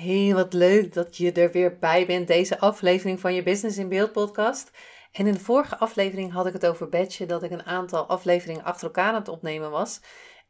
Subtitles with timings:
[0.00, 3.88] Hey, wat leuk dat je er weer bij bent, deze aflevering van je Business in
[3.88, 4.70] Beeld podcast.
[5.12, 8.64] En in de vorige aflevering had ik het over Badge, dat ik een aantal afleveringen
[8.64, 10.00] achter elkaar aan het opnemen was.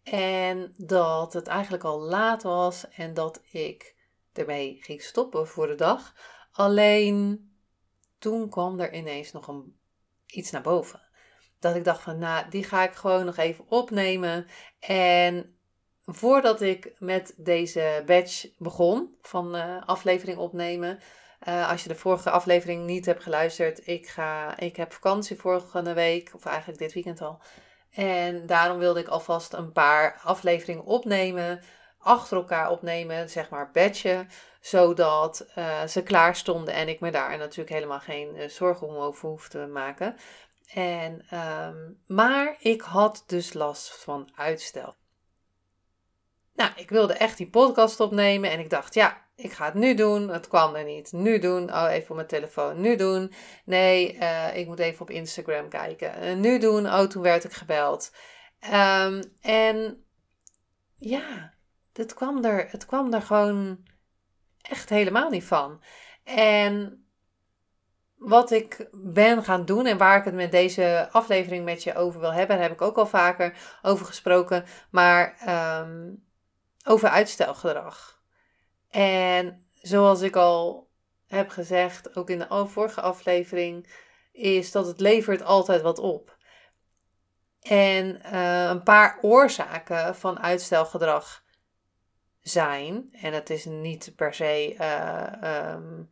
[0.03, 3.95] En dat het eigenlijk al laat was en dat ik
[4.33, 6.15] ermee ging stoppen voor de dag.
[6.53, 7.51] Alleen
[8.19, 9.79] toen kwam er ineens nog een,
[10.27, 11.03] iets naar boven.
[11.59, 14.47] Dat ik dacht van, nou, die ga ik gewoon nog even opnemen.
[14.81, 15.58] En
[16.11, 21.01] voordat ik met deze badge begon van uh, aflevering opnemen.
[21.49, 25.93] Uh, als je de vorige aflevering niet hebt geluisterd, ik, ga, ik heb vakantie vorige
[25.93, 27.41] week, of eigenlijk dit weekend al.
[27.91, 31.61] En daarom wilde ik alvast een paar afleveringen opnemen,
[31.99, 34.27] achter elkaar opnemen, zeg maar badge,
[34.61, 39.49] zodat uh, ze klaar stonden en ik me daar natuurlijk helemaal geen zorgen over hoef
[39.49, 40.17] te maken.
[40.75, 44.95] En, um, maar ik had dus last van uitstel.
[46.59, 49.95] Nou, ik wilde echt die podcast opnemen en ik dacht, ja, ik ga het nu
[49.95, 50.29] doen.
[50.29, 51.13] Het kwam er niet.
[51.13, 51.73] Nu doen.
[51.73, 52.81] Oh, even op mijn telefoon.
[52.81, 53.33] Nu doen.
[53.65, 56.25] Nee, uh, ik moet even op Instagram kijken.
[56.25, 56.87] Uh, nu doen.
[56.87, 58.15] Oh, toen werd ik gebeld.
[58.65, 60.05] Um, en
[60.97, 61.55] ja,
[61.93, 63.79] het kwam, er, het kwam er gewoon
[64.63, 65.83] echt helemaal niet van.
[66.25, 67.05] En
[68.17, 72.21] wat ik ben gaan doen en waar ik het met deze aflevering met je over
[72.21, 74.65] wil hebben, daar heb ik ook al vaker over gesproken.
[74.91, 75.37] Maar
[75.83, 76.27] um,
[76.89, 78.21] over uitstelgedrag.
[78.89, 80.89] En zoals ik al
[81.27, 83.93] heb gezegd, ook in de vorige aflevering,
[84.33, 86.37] is dat het levert altijd wat op.
[87.61, 91.45] En uh, een paar oorzaken van uitstelgedrag
[92.41, 96.11] zijn, en het is niet per se, uh, um,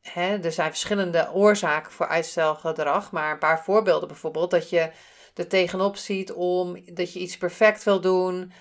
[0.00, 4.90] hè, er zijn verschillende oorzaken voor uitstelgedrag, maar een paar voorbeelden bijvoorbeeld, dat je
[5.34, 8.52] er tegenop ziet om dat je iets perfect wil doen,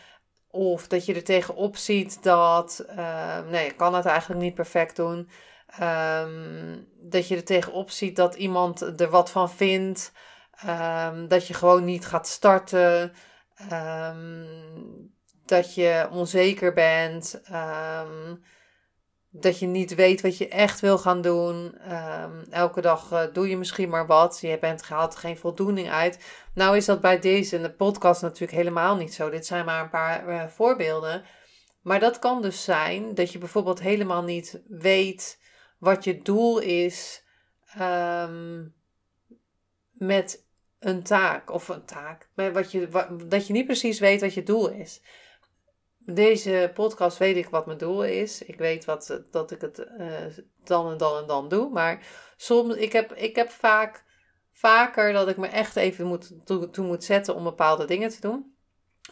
[0.56, 4.96] of dat je er tegenop ziet dat, uh, nee, je kan het eigenlijk niet perfect
[4.96, 5.30] doen.
[5.82, 10.12] Um, dat je er tegenop ziet dat iemand er wat van vindt.
[10.66, 13.14] Um, dat je gewoon niet gaat starten.
[13.72, 15.14] Um,
[15.46, 17.42] dat je onzeker bent
[19.40, 21.78] dat je niet weet wat je echt wil gaan doen.
[21.78, 24.38] Ehm, elke dag uh, doe je misschien maar wat.
[24.42, 26.20] Je bent gehaald geen voldoening uit.
[26.54, 29.30] Nou is dat bij deze in de podcast natuurlijk helemaal niet zo.
[29.30, 31.24] Dit zijn maar een paar uh, voorbeelden.
[31.82, 35.40] Maar dat kan dus zijn dat je bijvoorbeeld helemaal niet weet
[35.80, 37.24] wat je doel is
[37.80, 38.76] um,
[39.92, 40.46] met
[40.80, 42.30] een taak of een taak.
[42.34, 45.02] Wat je, dat je niet precies weet wat je doel is
[46.06, 48.42] deze podcast weet ik wat mijn doel is.
[48.42, 50.08] Ik weet wat, dat ik het uh,
[50.64, 51.70] dan en dan en dan doe.
[51.70, 52.06] Maar
[52.36, 54.04] soms, ik heb, ik heb vaak,
[54.52, 58.54] vaker dat ik me echt even moet, toe, moet zetten om bepaalde dingen te doen.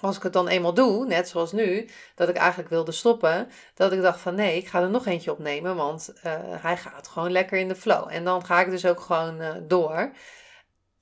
[0.01, 3.91] Als ik het dan eenmaal doe, net zoals nu, dat ik eigenlijk wilde stoppen, dat
[3.91, 7.31] ik dacht van nee, ik ga er nog eentje opnemen, want uh, hij gaat gewoon
[7.31, 8.07] lekker in de flow.
[8.09, 10.11] En dan ga ik dus ook gewoon uh, door.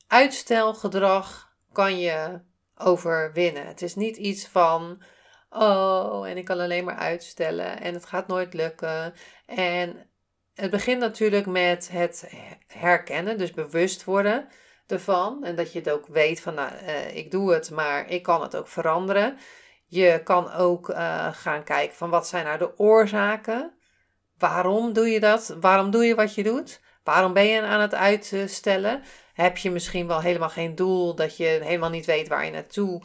[0.08, 2.41] Uitstelgedrag kan je
[2.78, 3.68] overwinnen.
[3.68, 5.03] Het is niet iets van
[5.51, 9.13] oh, en ik kan alleen maar uitstellen en het gaat nooit lukken.
[9.45, 10.09] En
[10.53, 12.31] het begint natuurlijk met het
[12.67, 14.47] herkennen, dus bewust worden
[14.88, 15.44] ervan.
[15.44, 18.41] En dat je het ook weet van, nou, uh, ik doe het, maar ik kan
[18.41, 19.38] het ook veranderen.
[19.85, 23.73] Je kan ook uh, gaan kijken van wat zijn nou de oorzaken?
[24.38, 25.58] Waarom doe je dat?
[25.59, 26.81] Waarom doe je wat je doet?
[27.03, 29.03] Waarom ben je aan het uitstellen?
[29.34, 33.02] Heb je misschien wel helemaal geen doel, dat je helemaal niet weet waar je naartoe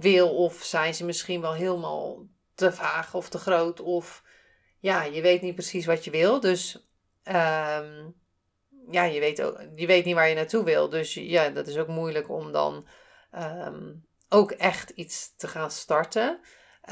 [0.00, 0.36] wil.
[0.36, 3.80] Of zijn ze misschien wel helemaal te vaag of te groot.
[3.80, 4.22] Of
[4.78, 6.40] ja, je weet niet precies wat je wil.
[6.40, 6.88] Dus
[7.24, 8.14] um,
[8.90, 10.88] ja, je weet, ook, je weet niet waar je naartoe wil.
[10.88, 12.86] Dus ja, dat is ook moeilijk om dan
[13.34, 16.40] um, ook echt iets te gaan starten.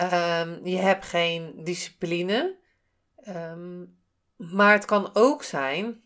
[0.00, 2.56] Um, je hebt geen discipline.
[4.36, 6.04] maar het kan ook zijn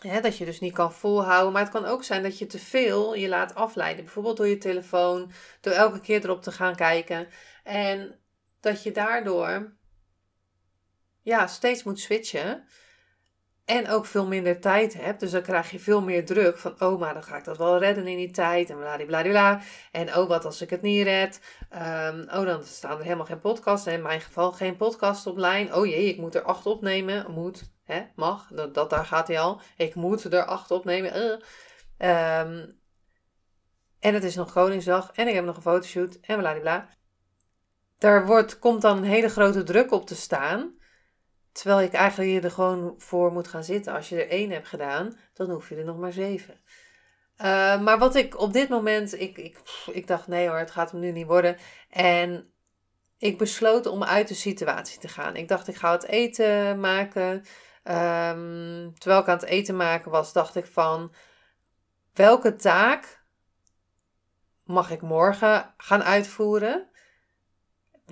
[0.00, 1.52] dat je dus niet kan volhouden.
[1.52, 4.04] Maar het kan ook zijn dat je te veel je laat afleiden.
[4.04, 7.28] Bijvoorbeeld door je telefoon, door elke keer erop te gaan kijken.
[7.62, 8.18] En
[8.60, 9.76] dat je daardoor
[11.22, 12.68] ja, steeds moet switchen.
[13.64, 15.20] En ook veel minder tijd hebt.
[15.20, 17.78] Dus dan krijg je veel meer druk van, oh, maar dan ga ik dat wel
[17.78, 18.70] redden in die tijd.
[18.70, 19.60] En bladibladibla.
[19.92, 21.40] En oh, wat als ik het niet red.
[21.72, 23.86] Um, oh, dan staan er helemaal geen podcasts.
[23.86, 25.74] In mijn geval geen podcast op lijn.
[25.74, 27.30] Oh jee, ik moet er acht opnemen.
[27.30, 28.48] Moet, hè, mag.
[28.50, 29.60] Dat, dat daar gaat hij al.
[29.76, 31.16] Ik moet er acht opnemen.
[31.16, 32.40] Uh.
[32.40, 32.78] Um,
[34.00, 35.10] en het is nog Koningsdag.
[35.14, 36.18] En ik heb nog een fotoshoot.
[36.20, 36.88] En bladibla.
[37.98, 40.82] Daar wordt, komt dan een hele grote druk op te staan.
[41.54, 43.92] Terwijl ik eigenlijk hier er gewoon voor moet gaan zitten.
[43.92, 46.60] Als je er één hebt gedaan, dan hoef je er nog maar zeven.
[47.38, 49.58] Uh, maar wat ik op dit moment, ik, ik,
[49.92, 51.56] ik dacht nee hoor, het gaat hem nu niet worden.
[51.90, 52.52] En
[53.18, 55.36] ik besloot om uit de situatie te gaan.
[55.36, 57.32] Ik dacht ik ga het eten maken.
[57.84, 61.14] Um, terwijl ik aan het eten maken was, dacht ik van
[62.12, 63.24] welke taak
[64.64, 66.88] mag ik morgen gaan uitvoeren?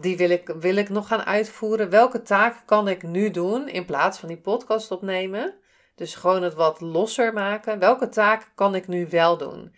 [0.00, 1.90] Die wil ik, wil ik nog gaan uitvoeren.
[1.90, 5.54] Welke taken kan ik nu doen in plaats van die podcast opnemen?
[5.94, 7.78] Dus gewoon het wat losser maken.
[7.78, 9.74] Welke taken kan ik nu wel doen?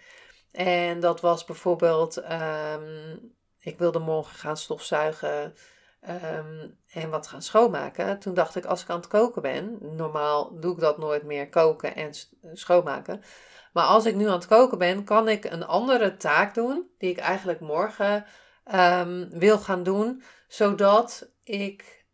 [0.53, 5.55] En dat was bijvoorbeeld, um, ik wilde morgen gaan stofzuigen
[6.09, 8.19] um, en wat gaan schoonmaken.
[8.19, 11.49] Toen dacht ik, als ik aan het koken ben, normaal doe ik dat nooit meer,
[11.49, 12.11] koken en
[12.53, 13.23] schoonmaken.
[13.73, 17.11] Maar als ik nu aan het koken ben, kan ik een andere taak doen, die
[17.11, 18.25] ik eigenlijk morgen
[18.73, 22.07] um, wil gaan doen, zodat ik,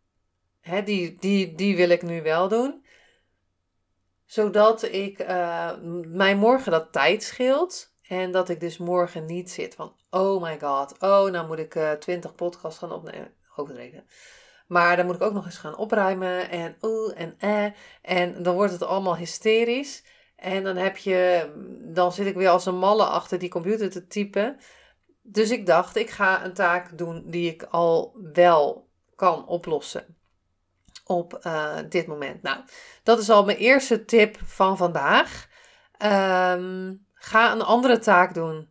[0.85, 2.85] die, die, die wil ik nu wel doen,
[4.25, 5.71] zodat ik uh,
[6.07, 7.89] mij morgen dat tijd scheelt.
[8.01, 11.75] En dat ik dus morgen niet zit van, oh my god, oh, nou moet ik
[11.75, 13.33] uh, 20 podcasts gaan opnemen.
[13.55, 14.05] Overdreven.
[14.67, 17.65] Maar dan moet ik ook nog eens gaan opruimen en oeh en eh.
[18.01, 20.03] En dan wordt het allemaal hysterisch.
[20.35, 21.51] En dan heb je,
[21.93, 24.57] dan zit ik weer als een malle achter die computer te typen.
[25.31, 30.15] Dus ik dacht, ik ga een taak doen die ik al wel kan oplossen
[31.05, 32.41] op uh, dit moment.
[32.41, 32.59] Nou,
[33.03, 35.47] dat is al mijn eerste tip van vandaag.
[36.03, 38.69] Um, ga een andere taak doen.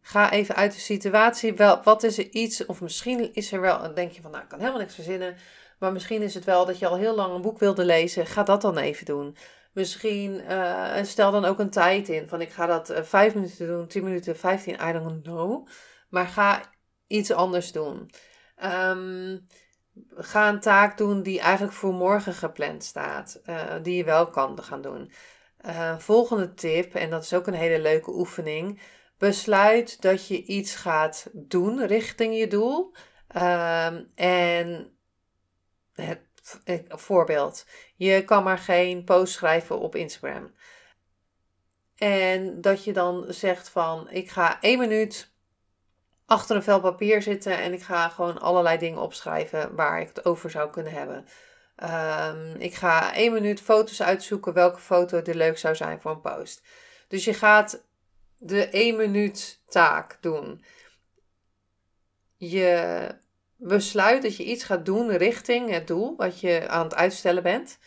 [0.00, 1.54] Ga even uit de situatie.
[1.54, 4.42] Wel, wat is er iets, of misschien is er wel, dan denk je van, nou,
[4.42, 5.36] ik kan helemaal niks verzinnen.
[5.78, 8.26] Maar misschien is het wel dat je al heel lang een boek wilde lezen.
[8.26, 9.36] Ga dat dan even doen.
[9.78, 12.28] Misschien uh, stel dan ook een tijd in.
[12.28, 15.68] Van ik ga dat uh, 5 minuten doen, 10 minuten, 15, I don't know.
[16.08, 16.62] Maar ga
[17.06, 18.10] iets anders doen.
[18.64, 19.46] Um,
[20.14, 23.40] ga een taak doen die eigenlijk voor morgen gepland staat.
[23.46, 25.12] Uh, die je wel kan gaan doen.
[25.98, 28.80] Volgende tip, en dat is ook een hele leuke oefening.
[29.18, 32.94] Besluit dat je iets gaat doen richting je doel.
[33.36, 34.92] Um, en
[35.92, 36.27] het
[36.88, 37.66] voorbeeld.
[37.96, 40.54] Je kan maar geen post schrijven op Instagram.
[41.96, 45.32] En dat je dan zegt van ik ga één minuut
[46.26, 50.24] achter een vel papier zitten en ik ga gewoon allerlei dingen opschrijven waar ik het
[50.24, 51.26] over zou kunnen hebben.
[51.76, 56.20] Um, ik ga één minuut foto's uitzoeken welke foto er leuk zou zijn voor een
[56.20, 56.62] post.
[57.08, 57.82] Dus je gaat
[58.36, 60.64] de één minuut taak doen.
[62.36, 63.08] Je
[63.58, 67.78] besluit dat je iets gaat doen richting het doel wat je aan het uitstellen bent.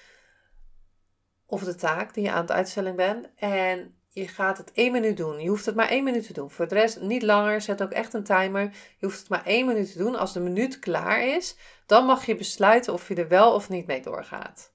[1.46, 3.30] Of de taak die je aan het uitstellen bent.
[3.36, 5.40] En je gaat het één minuut doen.
[5.40, 6.52] Je hoeft het maar één minuut te doen.
[6.52, 7.62] Voor de rest niet langer.
[7.62, 8.62] Zet ook echt een timer.
[8.98, 10.16] Je hoeft het maar één minuut te doen.
[10.16, 13.88] Als de minuut klaar is, dan mag je besluiten of je er wel of niet
[13.88, 14.74] mee doorgaat.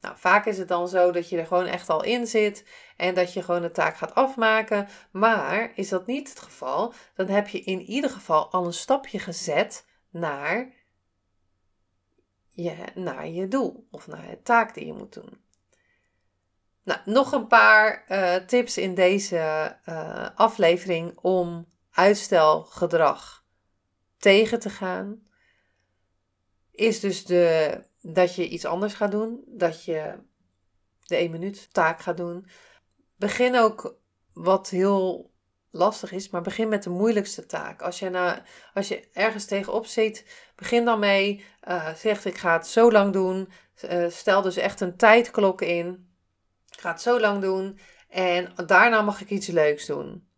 [0.00, 2.64] Nou, vaak is het dan zo dat je er gewoon echt al in zit
[2.96, 4.88] en dat je gewoon de taak gaat afmaken.
[5.12, 9.18] Maar is dat niet het geval, dan heb je in ieder geval al een stapje
[9.18, 10.72] gezet naar
[12.48, 15.40] je, naar je doel of naar de taak die je moet doen.
[16.82, 23.44] Nou, nog een paar uh, tips in deze uh, aflevering om uitstelgedrag
[24.16, 25.22] tegen te gaan.
[26.70, 29.44] Is dus de, dat je iets anders gaat doen.
[29.46, 30.18] Dat je
[31.02, 32.46] de 1 minuut taak gaat doen.
[33.16, 33.94] Begin ook
[34.32, 35.29] wat heel
[35.70, 37.82] lastig is, maar begin met de moeilijkste taak.
[37.82, 38.38] Als je, nou,
[38.74, 40.24] als je ergens tegenop zit,
[40.56, 41.44] begin dan mee.
[41.68, 43.48] Uh, zeg ik ga het zo lang doen.
[44.08, 46.08] stel dus echt een tijdklok in.
[46.70, 50.28] Ik ga het zo lang doen en daarna mag ik iets leuks doen.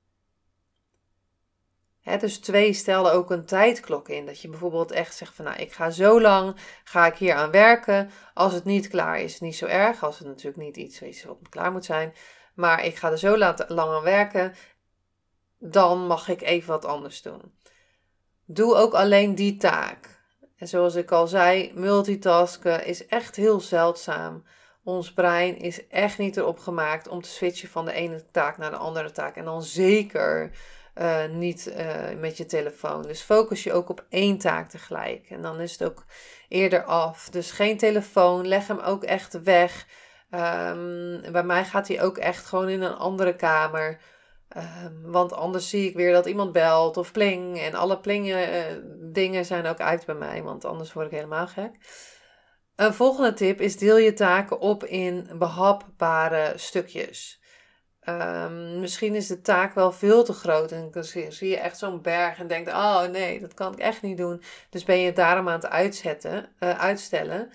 [2.18, 4.26] dus twee stelden ook een tijdklok in.
[4.26, 7.50] Dat je bijvoorbeeld echt zegt van nou, ik ga zo lang, ga ik hier aan
[7.50, 8.10] werken.
[8.34, 10.04] Als het niet klaar is, niet zo erg.
[10.04, 12.14] Als het natuurlijk niet iets is wat klaar moet zijn.
[12.54, 14.54] Maar ik ga er zo lang aan werken.
[15.64, 17.40] Dan mag ik even wat anders doen.
[18.44, 20.20] Doe ook alleen die taak.
[20.56, 24.44] En zoals ik al zei, multitasken is echt heel zeldzaam.
[24.84, 28.70] Ons brein is echt niet erop gemaakt om te switchen van de ene taak naar
[28.70, 29.36] de andere taak.
[29.36, 30.50] En dan zeker
[30.94, 33.02] uh, niet uh, met je telefoon.
[33.02, 35.30] Dus focus je ook op één taak tegelijk.
[35.30, 36.04] En dan is het ook
[36.48, 37.30] eerder af.
[37.30, 38.46] Dus geen telefoon.
[38.46, 39.86] Leg hem ook echt weg.
[40.30, 44.00] Ehm, bij mij gaat hij ook echt gewoon in een andere kamer.
[44.52, 47.58] Ehm, want anders zie ik weer dat iemand belt of pling.
[47.58, 48.62] En alle plingen uh,
[49.12, 51.70] dingen zijn ook uit bij mij, want anders word ik helemaal gek.
[52.76, 57.40] Een volgende tip is deel je taken op in behapbare stukjes.
[58.08, 62.02] Um, misschien is de taak wel veel te groot en dan zie je echt zo'n
[62.02, 64.42] berg en denkt: Oh nee, dat kan ik echt niet doen.
[64.70, 67.50] Dus ben je het daarom aan het uitzetten, uh, uitstellen.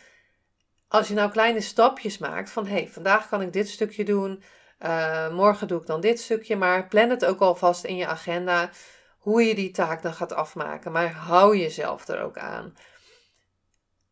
[0.88, 4.44] Als je nou kleine stapjes maakt van: hey, vandaag kan ik dit stukje doen,
[4.80, 8.70] uh, morgen doe ik dan dit stukje, maar plan het ook alvast in je agenda
[9.18, 10.92] hoe je die taak dan gaat afmaken.
[10.92, 12.76] Maar hou jezelf er ook aan.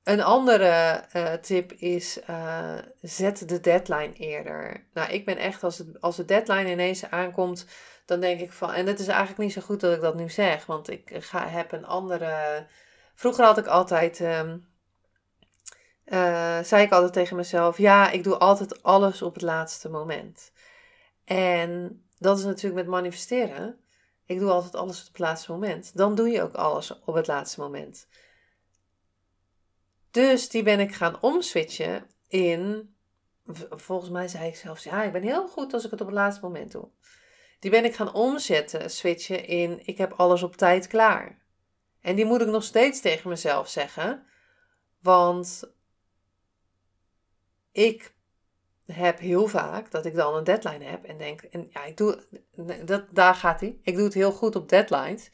[0.04, 4.86] Een andere uh, tip is uh, zet de deadline eerder.
[4.94, 7.66] Nou, ik ben echt, als, het, als de deadline ineens aankomt,
[8.06, 8.74] dan denk ik van.
[8.74, 11.48] En het is eigenlijk niet zo goed dat ik dat nu zeg, want ik ga,
[11.48, 12.66] heb een andere.
[13.16, 14.20] Vroeger had ik altijd.
[16.06, 20.52] Uh, zei ik altijd tegen mezelf: ja, ik doe altijd alles op het laatste moment.
[21.26, 23.80] En dat is natuurlijk met manifesteren.
[24.26, 25.98] Ik doe altijd alles op het laatste moment.
[25.98, 28.08] Dan doe je ook alles op het laatste moment.
[30.12, 32.94] Dus die ben ik gaan omswitchen in.
[33.70, 36.16] Volgens mij zei ik zelfs: ja, ik ben heel goed als ik het op het
[36.16, 36.90] laatste moment doe.
[37.60, 41.44] Die ben ik gaan omzetten, switchen in: ik heb alles op tijd klaar.
[42.02, 44.26] En die moet ik nog steeds tegen mezelf zeggen.
[45.00, 45.64] Want
[47.72, 48.15] ik
[48.86, 52.24] heb heel vaak dat ik dan een deadline heb en denk: en ja, ik doe,
[52.86, 53.80] dat, daar gaat hij.
[53.84, 55.32] Ik doe het heel goed op deadlines.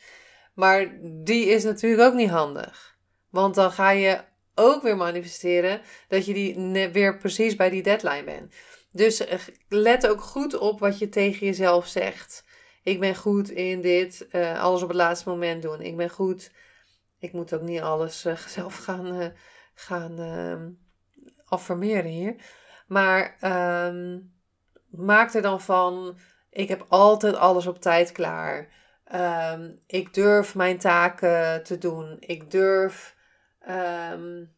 [0.54, 2.98] Maar die is natuurlijk ook niet handig.
[3.30, 4.22] Want dan ga je
[4.56, 8.54] ook weer manifesteren dat je die weer precies bij die deadline bent.
[8.92, 9.40] Dus eh,
[9.70, 12.44] let ook goed op wat je tegen jezelf zegt.
[12.84, 15.82] Ik ben goed in dit, uh, alles op het laatste moment doen.
[15.82, 16.52] Ik ben goed.
[17.20, 19.28] Ik moet ook niet alles uh, zelf gaan, uh,
[19.74, 20.70] gaan ehm,
[21.46, 22.36] affirmeren hier.
[22.92, 23.38] Maar
[23.88, 24.34] um,
[24.90, 26.18] maak er dan van,
[26.50, 28.68] ik heb altijd alles op tijd klaar.
[29.54, 32.18] Um, ik durf mijn taken te doen.
[32.20, 33.16] Ik durf
[33.70, 34.54] um,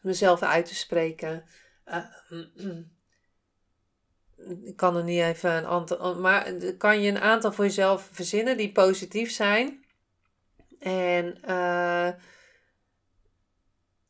[0.00, 1.44] mezelf uit te spreken.
[4.64, 8.56] Ik kan er niet even een aantal, maar kan je een aantal voor jezelf verzinnen
[8.56, 9.84] die positief zijn.
[10.78, 12.08] En uh,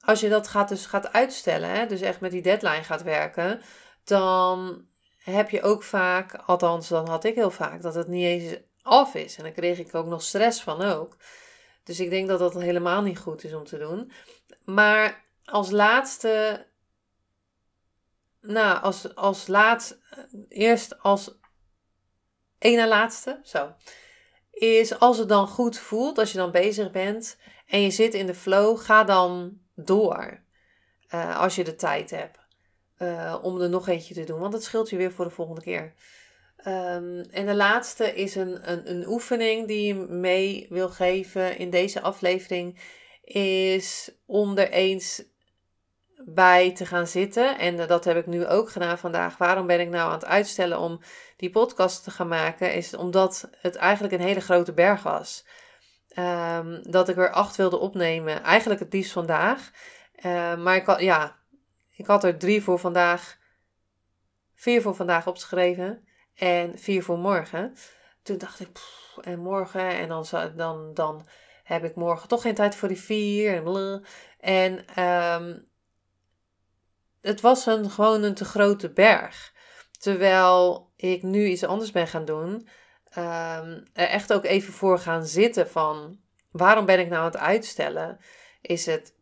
[0.06, 3.60] als je dat gaat, dus gaat uitstellen, hè, dus echt met die deadline gaat werken,
[4.04, 4.86] dan
[5.16, 9.14] heb je ook vaak, althans dan had ik heel vaak, dat het niet eens af
[9.14, 9.36] is.
[9.36, 11.16] En dan kreeg ik ook nog stress van ook.
[11.84, 14.12] Dus ik denk dat dat helemaal niet goed is om te doen.
[14.64, 16.66] Maar als laatste,
[18.40, 19.98] nou, als, als laat,
[20.48, 21.38] eerst als
[22.58, 23.74] één na laatste, zo,
[24.50, 28.26] is als het dan goed voelt, als je dan bezig bent en je zit in
[28.26, 30.40] de flow, ga dan door.
[31.14, 32.38] Uh, als je de tijd hebt.
[32.98, 34.40] Uh, om er nog eentje te doen.
[34.40, 35.94] Want dat scheelt je weer voor de volgende keer.
[36.58, 41.70] Um, en de laatste is een, een, een oefening die je mee wil geven in
[41.70, 42.78] deze aflevering.
[43.24, 45.24] Is om er eens
[46.24, 47.58] bij te gaan zitten.
[47.58, 49.36] En dat heb ik nu ook gedaan vandaag.
[49.36, 51.00] Waarom ben ik nou aan het uitstellen om
[51.36, 52.74] die podcast te gaan maken?
[52.74, 55.44] Is omdat het eigenlijk een hele grote berg was.
[56.18, 58.42] Um, dat ik er acht wilde opnemen.
[58.42, 59.70] Eigenlijk het liefst vandaag.
[60.16, 61.36] Uh, maar ik had, ja,
[61.90, 63.38] ik had er drie voor vandaag.
[64.54, 66.08] Vier voor vandaag opgeschreven.
[66.34, 67.74] En vier voor morgen.
[68.22, 68.78] Toen dacht ik,
[69.20, 69.88] en morgen.
[69.88, 71.28] En dan, dan, dan
[71.64, 73.62] heb ik morgen toch geen tijd voor die vier.
[74.40, 75.68] En, um,
[77.20, 79.54] het was een, gewoon een te grote berg.
[79.98, 82.68] Terwijl ik nu iets anders ben gaan doen.
[83.16, 86.18] Um, er echt ook even voor gaan zitten van
[86.50, 88.18] waarom ben ik nou aan het uitstellen?
[88.60, 89.14] Is het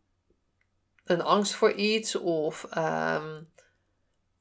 [1.05, 3.49] een angst voor iets of um,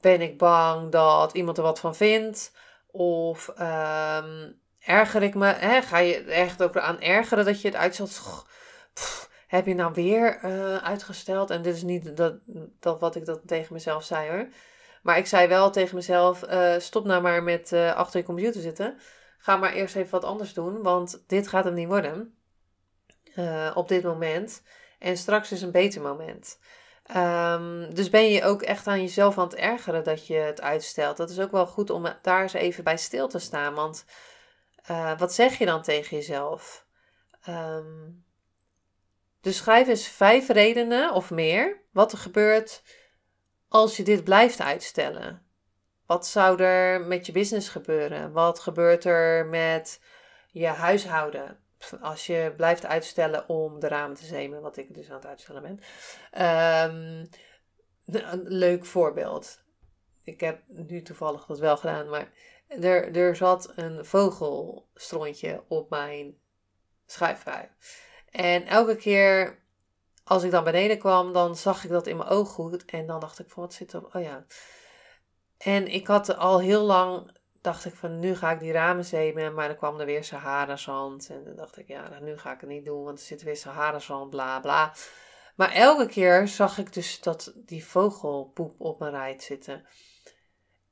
[0.01, 2.53] ben ik bang dat iemand er wat van vindt?
[2.87, 5.47] Of um, erger ik me?
[5.47, 5.83] Hè?
[5.83, 8.45] Ga je echt ook aan ergeren dat je het uitstelt?
[9.47, 11.51] heb je nou weer uh, uitgesteld?
[11.51, 12.35] En dit is niet dat,
[12.81, 14.49] dat wat ik dat tegen mezelf zei hoor.
[15.03, 18.61] Maar ik zei wel tegen mezelf: uh, stop nou maar met uh, achter je computer
[18.61, 18.99] zitten.
[19.45, 22.35] Ga maar eerst even wat anders doen, want dit gaat hem niet worden.
[23.75, 24.63] op dit moment.
[24.99, 26.59] En straks is een beter moment.
[27.17, 31.17] Um, dus ben je ook echt aan jezelf aan het ergeren dat je het uitstelt.
[31.17, 33.75] Dat is ook wel goed om daar eens even bij stil te staan.
[33.75, 34.05] Want
[35.19, 36.87] wat zeg je dan tegen jezelf?
[37.49, 38.25] Um,
[39.41, 42.83] dus schrijf eens vijf redenen of meer wat er gebeurt
[43.69, 45.44] als je dit blijft uitstellen.
[46.07, 48.33] Wat zou er met je business gebeuren?
[48.33, 50.01] Wat gebeurt er met
[50.51, 51.59] je huishouden?
[52.01, 55.63] Als je blijft uitstellen om de ramen te zemen, wat ik dus aan het uitstellen
[55.63, 55.81] ben.
[56.91, 57.29] Um,
[58.07, 59.63] een leuk voorbeeld.
[60.23, 62.33] ik heb nu toevallig dat wel gedaan, maar
[62.69, 66.39] er, er zat een vogelstrontje op mijn
[67.07, 67.69] schuifbui.
[68.31, 69.59] En elke keer
[70.25, 72.85] als ik dan beneden kwam, dan zag ik dat in mijn ooghoed.
[72.85, 74.15] En dan dacht ik van, wat zit er op?
[74.15, 74.45] Oh ja.
[75.65, 77.31] En ik had al heel lang,
[77.61, 79.55] dacht ik van, nu ga ik die ramen zemen.
[79.55, 81.29] Maar dan kwam er weer Sahara-zand.
[81.31, 83.43] En dan dacht ik, ja, nou, nu ga ik het niet doen, want er zit
[83.43, 84.93] weer Sahara-zand, bla bla.
[85.57, 89.87] Maar elke keer zag ik dus dat die vogelpoep op mijn rijt zitten.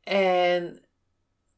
[0.02, 0.84] En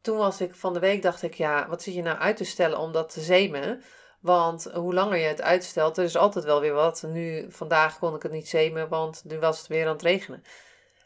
[0.00, 2.44] toen was ik van de week, dacht ik, ja, wat zit je nou uit te
[2.44, 3.82] stellen om dat te zemen?
[4.20, 7.02] Want hoe langer je het uitstelt, er is altijd wel weer wat.
[7.02, 10.42] Nu, vandaag kon ik het niet zemen, want nu was het weer aan het regenen.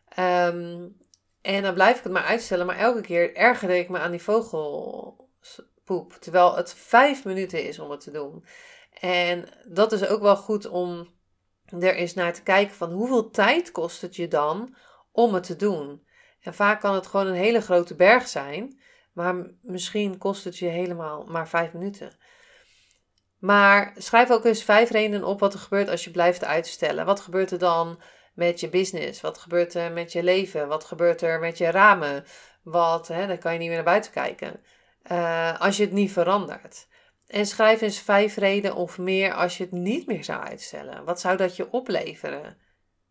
[0.09, 0.87] Ehm,
[1.40, 2.66] en dan blijf ik het maar uitstellen.
[2.66, 6.12] Maar elke keer ergerde ik me aan die vogelpoep.
[6.21, 8.45] Terwijl het vijf minuten is om het te doen.
[9.00, 11.09] En dat is ook wel goed om
[11.68, 14.75] er eens naar te kijken van hoeveel tijd kost het je dan
[15.12, 16.07] om het te doen.
[16.40, 18.80] En vaak kan het gewoon een hele grote berg zijn.
[19.12, 22.18] Maar misschien kost het je helemaal maar vijf minuten.
[23.38, 27.07] Maar schrijf ook eens vijf redenen op wat er gebeurt als je blijft uitstellen.
[27.07, 28.00] Wat gebeurt er dan
[28.38, 29.21] met je business?
[29.21, 30.68] Wat gebeurt er met je leven?
[30.68, 32.25] Wat gebeurt er met je ramen?
[32.62, 34.62] Wat, hè, dan kan je niet meer naar buiten kijken.
[35.12, 36.87] Uh, als je het niet verandert.
[37.26, 41.04] En schrijf eens vijf redenen of meer als je het niet meer zou uitstellen.
[41.04, 42.59] Wat zou dat je opleveren?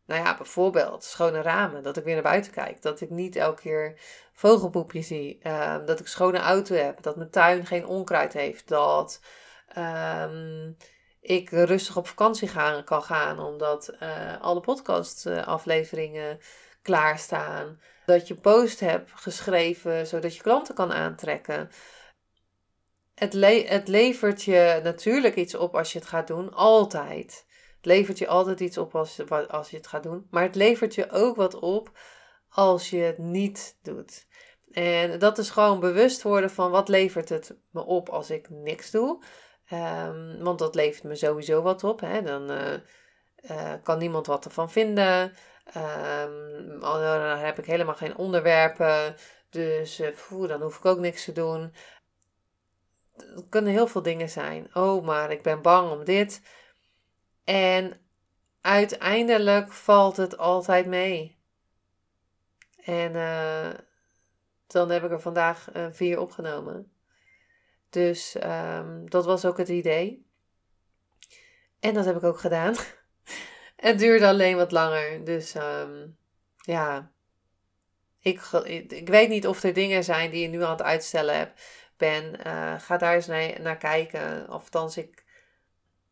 [0.06, 2.82] Nou ja, bijvoorbeeld schone ramen, dat ik weer naar buiten kijk.
[2.82, 4.00] Dat ik niet elke keer
[4.34, 5.40] vogelpoepjes zie.
[5.44, 7.02] Uh, dat ik schone auto heb.
[7.02, 8.68] Dat mijn tuin geen onkruid heeft.
[8.68, 9.22] Dat
[9.78, 10.78] um,
[11.28, 16.40] ik rustig op vakantie gaan, kan gaan, omdat uh, alle podcastafleveringen
[16.82, 17.82] klaarstaan.
[18.06, 21.70] Dat je post hebt geschreven, zodat je klanten kan aantrekken.
[23.16, 23.34] Het,
[23.70, 27.46] het levert je natuurlijk iets op als je het gaat doen, altijd.
[27.76, 30.28] Het levert je altijd iets op als, als je het gaat doen.
[30.32, 31.92] Maar het levert je ook wat op
[32.50, 34.28] als je het niet doet.
[34.72, 38.92] En dat is gewoon bewust worden van wat levert het me op als ik niks
[38.92, 39.24] doe.
[39.74, 42.00] Um, want dat levert me sowieso wat op.
[42.00, 42.22] Hè?
[42.22, 42.74] Dan uh,
[43.52, 45.34] uh, kan niemand wat ervan vinden.
[46.82, 49.16] Dan heb ik helemaal geen onderwerpen.
[49.50, 51.74] Dus uh, dan hoef ik ook niks te doen.
[53.16, 54.70] Het kunnen heel veel dingen zijn.
[54.76, 56.42] Oh, maar ik ben bang om dit.
[57.44, 58.02] En
[58.62, 61.38] uiteindelijk valt het altijd mee.
[62.84, 63.14] En
[64.68, 66.92] dan heb ik er vandaag vier opgenomen.
[67.90, 70.26] Dus um, dat was ook het idee.
[71.80, 72.76] En dat heb ik ook gedaan.
[73.76, 75.24] het duurde alleen wat langer.
[75.24, 76.18] Dus um,
[76.56, 77.12] ja,
[78.20, 78.42] ik,
[78.88, 81.62] ik weet niet of er dingen zijn die je nu aan het uitstellen hebt,
[81.98, 82.40] ben.
[82.48, 83.28] Uh, ga daar eens
[83.60, 84.48] naar, kijken.
[84.48, 85.24] Althans, ik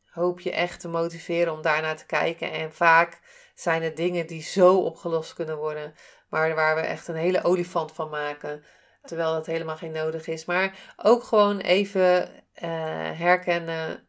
[0.09, 2.51] hoop je echt te motiveren om daarnaar te kijken.
[2.51, 3.19] En vaak
[3.55, 5.95] zijn het dingen die zo opgelost kunnen worden,
[6.29, 8.63] maar waar we echt een hele olifant van maken.
[9.05, 10.45] Terwijl dat helemaal geen nodig is.
[10.45, 14.07] Maar ook gewoon even uh, herkennen.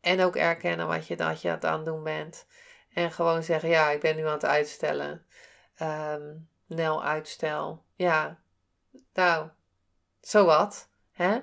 [0.00, 2.46] En ook erkennen wat je, dat je aan het doen bent.
[2.94, 5.26] En gewoon zeggen, ja, ik ben nu aan het uitstellen.
[5.82, 7.84] Um, nel uitstel.
[7.94, 8.38] Ja,
[9.12, 9.48] nou,
[10.20, 10.88] zo wat.
[11.12, 11.40] Hè?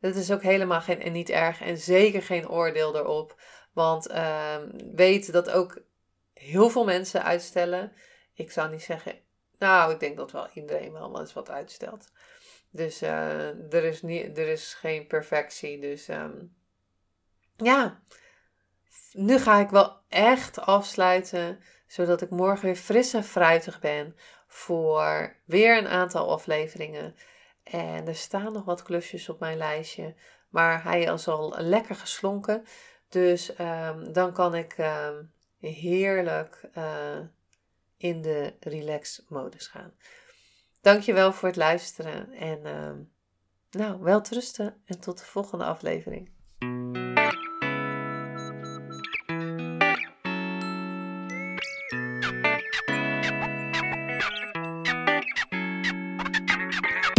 [0.00, 1.60] Dat is ook helemaal geen, en niet erg.
[1.60, 3.40] En zeker geen oordeel erop.
[3.72, 5.82] Want um, weet dat ook
[6.34, 7.92] heel veel mensen uitstellen.
[8.34, 9.20] Ik zou niet zeggen
[9.60, 12.12] nou, ik denk dat wel iedereen wel eens wat uitstelt.
[12.70, 15.80] Dus uh, er, is niet, er is geen perfectie.
[15.80, 16.54] Dus um,
[17.56, 18.02] ja,
[19.12, 21.60] nu ga ik wel echt afsluiten.
[21.86, 27.14] Zodat ik morgen weer fris en fruitig ben voor weer een aantal afleveringen.
[27.62, 30.14] En er staan nog wat klusjes op mijn lijstje.
[30.48, 32.64] Maar hij is al lekker geslonken.
[33.08, 36.60] Dus um, dan kan ik um, heerlijk.
[36.78, 37.18] Uh,
[38.00, 39.92] in de relax modus gaan.
[40.80, 42.90] Dankjewel voor het luisteren en uh,
[43.70, 46.30] nou, wel rusten en tot de volgende aflevering.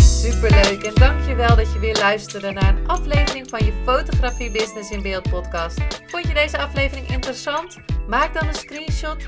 [0.01, 5.01] Superleuk en dankjewel dat je weer luisterde naar een aflevering van je Fotografie Business in
[5.01, 5.79] Beeld podcast.
[6.05, 7.77] Vond je deze aflevering interessant?
[8.07, 9.27] Maak dan een screenshot,